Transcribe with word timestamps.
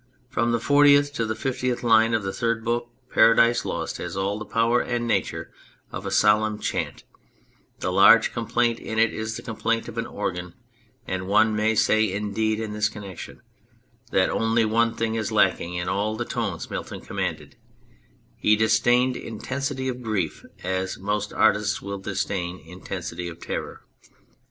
From 0.29 0.51
the 0.51 0.59
fortieth 0.59 1.13
to 1.13 1.27
the 1.27 1.35
fifty 1.35 1.69
fifth 1.69 1.83
line 1.83 2.15
of 2.15 2.23
the 2.23 2.33
third 2.33 2.65
book 2.65 2.89
Paradise 3.11 3.65
Lost 3.65 3.99
lias 3.99 4.17
all 4.17 4.39
the 4.39 4.45
power 4.45 4.81
and 4.81 5.05
nature 5.07 5.51
of 5.91 6.07
a 6.07 6.09
solemn 6.09 6.57
chant; 6.57 7.03
the 7.81 7.91
large 7.91 8.33
complaint 8.33 8.79
in 8.79 8.97
it 8.97 9.13
is 9.13 9.35
the 9.35 9.43
complaint 9.43 9.87
of 9.87 9.99
an 9.99 10.07
organ, 10.07 10.55
and 11.05 11.27
one 11.27 11.55
may 11.55 11.75
say 11.75 12.11
indeed 12.11 12.59
in 12.59 12.73
this 12.73 12.89
connection 12.89 13.43
that 14.09 14.31
only 14.31 14.65
one 14.65 14.95
thing 14.95 15.13
is 15.13 15.31
lacking 15.31 15.75
in 15.75 15.87
all 15.87 16.15
the 16.17 16.25
tones 16.25 16.71
Milton 16.71 17.01
commanded; 17.01 17.55
he 18.37 18.55
disdained 18.55 19.15
intensity 19.15 19.87
of 19.87 20.01
grief 20.01 20.43
as 20.63 20.97
most 20.97 21.31
artists 21.31 21.79
will 21.79 21.99
disdain 21.99 22.57
intensity 22.65 23.27
of 23.27 23.39
terror. 23.39 23.81